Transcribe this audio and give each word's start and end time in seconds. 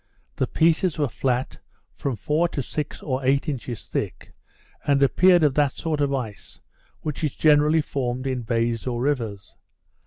The 0.35 0.47
pieces 0.47 0.97
were 0.97 1.07
flat, 1.07 1.59
from 1.93 2.15
four 2.15 2.47
to 2.47 2.63
six 2.63 3.03
or 3.03 3.23
eight 3.23 3.47
inches 3.47 3.85
thick, 3.85 4.33
and 4.83 5.03
appeared 5.03 5.43
of 5.43 5.53
that 5.53 5.77
sort 5.77 6.01
of 6.01 6.11
ice 6.11 6.59
which 7.01 7.23
is 7.23 7.35
generally 7.35 7.81
formed 7.81 8.25
in 8.25 8.41
bays 8.41 8.87
or 8.87 8.99
rivers. 8.99 9.53